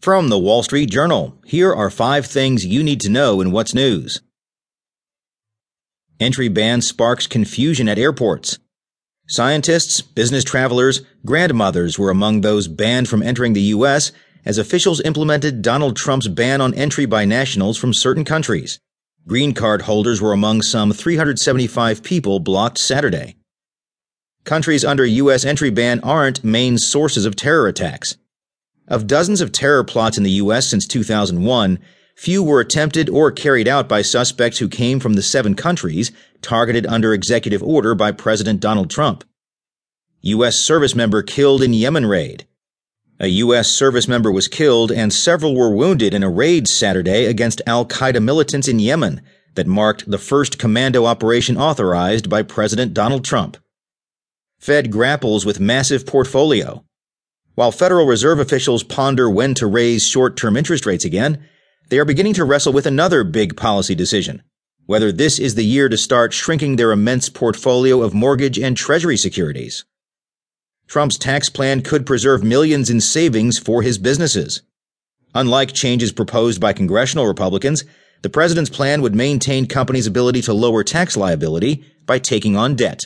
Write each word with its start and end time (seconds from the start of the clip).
From 0.00 0.30
the 0.30 0.38
Wall 0.38 0.62
Street 0.62 0.88
Journal, 0.88 1.36
here 1.44 1.74
are 1.74 1.90
five 1.90 2.24
things 2.24 2.64
you 2.64 2.82
need 2.82 3.02
to 3.02 3.10
know 3.10 3.42
in 3.42 3.52
what's 3.52 3.74
news. 3.74 4.22
Entry 6.18 6.48
ban 6.48 6.80
sparks 6.80 7.26
confusion 7.26 7.86
at 7.86 7.98
airports. 7.98 8.58
Scientists, 9.28 10.00
business 10.00 10.42
travelers, 10.42 11.02
grandmothers 11.26 11.98
were 11.98 12.08
among 12.08 12.40
those 12.40 12.66
banned 12.66 13.10
from 13.10 13.22
entering 13.22 13.52
the 13.52 13.74
U.S. 13.76 14.10
as 14.46 14.56
officials 14.56 15.02
implemented 15.02 15.60
Donald 15.60 15.98
Trump's 15.98 16.28
ban 16.28 16.62
on 16.62 16.72
entry 16.72 17.04
by 17.04 17.26
nationals 17.26 17.76
from 17.76 17.92
certain 17.92 18.24
countries. 18.24 18.80
Green 19.26 19.52
card 19.52 19.82
holders 19.82 20.18
were 20.18 20.32
among 20.32 20.62
some 20.62 20.92
375 20.94 22.02
people 22.02 22.40
blocked 22.40 22.78
Saturday. 22.78 23.36
Countries 24.44 24.82
under 24.82 25.04
U.S. 25.04 25.44
entry 25.44 25.68
ban 25.68 26.00
aren't 26.00 26.42
main 26.42 26.78
sources 26.78 27.26
of 27.26 27.36
terror 27.36 27.68
attacks. 27.68 28.16
Of 28.90 29.06
dozens 29.06 29.40
of 29.40 29.52
terror 29.52 29.84
plots 29.84 30.18
in 30.18 30.24
the 30.24 30.30
U.S. 30.42 30.66
since 30.66 30.84
2001, 30.84 31.78
few 32.16 32.42
were 32.42 32.58
attempted 32.58 33.08
or 33.08 33.30
carried 33.30 33.68
out 33.68 33.88
by 33.88 34.02
suspects 34.02 34.58
who 34.58 34.68
came 34.68 34.98
from 34.98 35.14
the 35.14 35.22
seven 35.22 35.54
countries 35.54 36.10
targeted 36.42 36.86
under 36.86 37.14
executive 37.14 37.62
order 37.62 37.94
by 37.94 38.10
President 38.10 38.58
Donald 38.58 38.90
Trump. 38.90 39.22
U.S. 40.22 40.56
service 40.56 40.96
member 40.96 41.22
killed 41.22 41.62
in 41.62 41.72
Yemen 41.72 42.04
raid. 42.04 42.48
A 43.20 43.28
U.S. 43.28 43.68
service 43.70 44.08
member 44.08 44.32
was 44.32 44.48
killed 44.48 44.90
and 44.90 45.12
several 45.12 45.54
were 45.54 45.72
wounded 45.72 46.12
in 46.12 46.24
a 46.24 46.30
raid 46.30 46.66
Saturday 46.66 47.26
against 47.26 47.62
Al 47.68 47.86
Qaeda 47.86 48.20
militants 48.20 48.66
in 48.66 48.80
Yemen 48.80 49.22
that 49.54 49.68
marked 49.68 50.10
the 50.10 50.18
first 50.18 50.58
commando 50.58 51.06
operation 51.06 51.56
authorized 51.56 52.28
by 52.28 52.42
President 52.42 52.92
Donald 52.92 53.24
Trump. 53.24 53.56
Fed 54.58 54.90
grapples 54.90 55.46
with 55.46 55.60
massive 55.60 56.06
portfolio. 56.06 56.84
While 57.54 57.72
Federal 57.72 58.06
Reserve 58.06 58.38
officials 58.38 58.82
ponder 58.82 59.28
when 59.28 59.54
to 59.54 59.66
raise 59.66 60.06
short 60.06 60.36
term 60.36 60.56
interest 60.56 60.86
rates 60.86 61.04
again, 61.04 61.46
they 61.88 61.98
are 61.98 62.04
beginning 62.04 62.34
to 62.34 62.44
wrestle 62.44 62.72
with 62.72 62.86
another 62.86 63.24
big 63.24 63.56
policy 63.56 63.94
decision 63.94 64.42
whether 64.90 65.12
this 65.12 65.38
is 65.38 65.54
the 65.54 65.64
year 65.64 65.88
to 65.88 65.96
start 65.96 66.32
shrinking 66.32 66.74
their 66.74 66.90
immense 66.90 67.28
portfolio 67.28 68.02
of 68.02 68.12
mortgage 68.12 68.58
and 68.58 68.76
treasury 68.76 69.16
securities. 69.16 69.84
Trump's 70.88 71.16
tax 71.16 71.48
plan 71.48 71.80
could 71.80 72.04
preserve 72.04 72.42
millions 72.42 72.90
in 72.90 73.00
savings 73.00 73.56
for 73.56 73.82
his 73.82 73.98
businesses. 73.98 74.62
Unlike 75.32 75.74
changes 75.74 76.10
proposed 76.10 76.60
by 76.60 76.72
congressional 76.72 77.28
Republicans, 77.28 77.84
the 78.22 78.28
president's 78.28 78.68
plan 78.68 79.00
would 79.00 79.14
maintain 79.14 79.66
companies' 79.66 80.08
ability 80.08 80.42
to 80.42 80.52
lower 80.52 80.82
tax 80.82 81.16
liability 81.16 81.84
by 82.04 82.18
taking 82.18 82.56
on 82.56 82.74
debt. 82.74 83.04